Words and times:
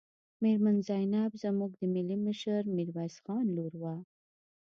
میرمن 0.43 0.77
زینب 0.87 1.31
زموږ 1.43 1.71
د 1.77 1.81
ملي 1.93 2.17
مشر 2.25 2.61
میرویس 2.75 3.15
خان 3.23 3.45
لور 3.55 3.73
وه. 3.81 3.95